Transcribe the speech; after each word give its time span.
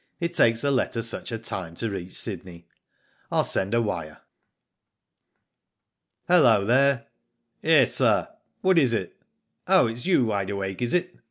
It 0.19 0.33
takes 0.33 0.63
a 0.63 0.71
letter 0.71 1.03
such 1.03 1.31
a 1.31 1.37
time 1.37 1.75
to 1.75 1.91
reach 1.91 2.15
Sydney. 2.15 2.65
Fll 3.31 3.45
send 3.45 3.75
a 3.75 3.83
wire." 3.83 4.17
"Hallo 6.27 6.65
there!"" 6.65 7.05
Yes, 7.61 7.97
sir, 7.97 8.27
what 8.61 8.79
is 8.79 8.93
it?" 8.93 9.15
"Oh, 9.67 9.85
it's 9.85 10.07
you, 10.07 10.25
Wide 10.25 10.49
Awake, 10.49 10.81
is 10.81 10.95
it?" 10.95 11.19